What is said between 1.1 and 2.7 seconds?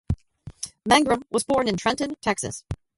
was born in Trenton, Texas.